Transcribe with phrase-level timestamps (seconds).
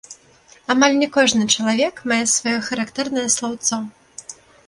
[0.73, 3.75] Амаль не кожны чалавек мае сваё характэрнае слаўцо.